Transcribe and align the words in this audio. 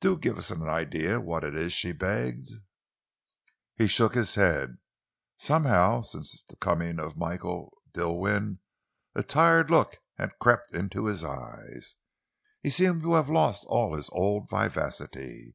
"Do 0.00 0.16
give 0.16 0.38
us 0.38 0.50
an 0.50 0.62
idea 0.62 1.20
what 1.20 1.44
it 1.44 1.54
is," 1.54 1.74
she 1.74 1.92
begged. 1.92 2.48
He 3.76 3.86
shook 3.86 4.14
his 4.14 4.34
head. 4.34 4.78
Somehow, 5.36 6.00
since 6.00 6.42
the 6.42 6.56
coming 6.56 6.98
of 6.98 7.18
Michael 7.18 7.76
Dilwyn, 7.92 8.60
a 9.14 9.22
tired 9.22 9.70
look 9.70 9.98
had 10.16 10.38
crept 10.40 10.74
into 10.74 11.04
his 11.04 11.22
eyes. 11.22 11.96
He 12.62 12.70
seemed 12.70 13.02
to 13.02 13.12
have 13.12 13.28
lost 13.28 13.66
all 13.66 13.94
his 13.94 14.08
old 14.14 14.48
vivacity. 14.48 15.54